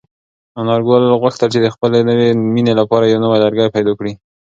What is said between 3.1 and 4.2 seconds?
نوی لرګی پیدا کړي.